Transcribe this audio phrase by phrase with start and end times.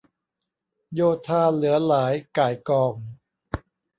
[0.93, 2.93] โยธาเหลือหลายก่ายกอง